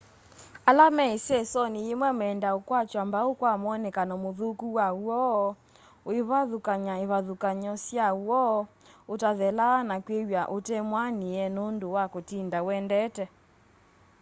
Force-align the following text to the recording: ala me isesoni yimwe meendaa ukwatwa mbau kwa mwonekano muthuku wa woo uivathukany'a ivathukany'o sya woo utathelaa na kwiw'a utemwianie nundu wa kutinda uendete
ala 0.69 0.85
me 0.97 1.05
isesoni 1.17 1.79
yimwe 1.87 2.09
meendaa 2.19 2.57
ukwatwa 2.59 3.01
mbau 3.07 3.29
kwa 3.39 3.53
mwonekano 3.61 4.13
muthuku 4.23 4.65
wa 4.77 4.87
woo 5.05 5.45
uivathukany'a 6.09 6.95
ivathukany'o 7.05 7.73
sya 7.85 8.07
woo 8.27 8.59
utathelaa 9.13 9.85
na 9.89 9.95
kwiw'a 10.05 10.43
utemwianie 10.55 11.43
nundu 11.55 11.87
wa 11.95 12.03
kutinda 12.13 12.57
uendete 12.65 13.25